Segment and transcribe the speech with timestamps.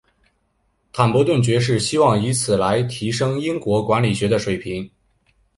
[0.91, 4.89] 坦伯顿爵士希望以此来提升英国管理学的水平。